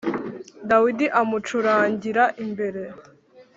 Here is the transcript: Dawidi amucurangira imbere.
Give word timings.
Dawidi 0.69 1.05
amucurangira 1.21 2.23
imbere. 2.43 2.81